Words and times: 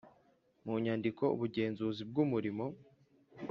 mu 0.65 0.73
nyandiko 0.83 1.23
ubugenzuzi 1.35 2.01
bw 2.09 2.15
umurimo 2.25 2.65